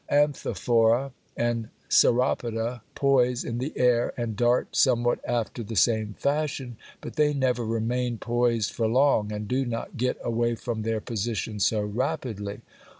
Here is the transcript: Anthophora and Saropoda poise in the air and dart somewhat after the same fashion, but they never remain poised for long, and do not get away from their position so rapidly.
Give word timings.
Anthophora 0.09 1.11
and 1.37 1.69
Saropoda 1.87 2.81
poise 2.95 3.43
in 3.43 3.59
the 3.59 3.71
air 3.77 4.13
and 4.17 4.35
dart 4.35 4.75
somewhat 4.75 5.19
after 5.27 5.61
the 5.61 5.75
same 5.75 6.15
fashion, 6.17 6.75
but 7.01 7.17
they 7.17 7.35
never 7.35 7.63
remain 7.63 8.17
poised 8.17 8.71
for 8.71 8.87
long, 8.87 9.31
and 9.31 9.47
do 9.47 9.63
not 9.63 9.97
get 9.97 10.17
away 10.23 10.55
from 10.55 10.81
their 10.81 11.01
position 11.01 11.59
so 11.59 11.81
rapidly. 11.83 12.61